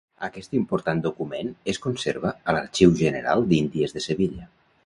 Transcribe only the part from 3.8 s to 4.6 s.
de Sevilla.